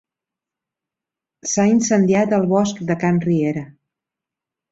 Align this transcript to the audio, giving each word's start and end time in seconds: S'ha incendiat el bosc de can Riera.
S'ha 1.51 1.65
incendiat 1.73 2.33
el 2.39 2.47
bosc 2.55 2.81
de 2.93 2.97
can 3.05 3.23
Riera. 3.27 3.65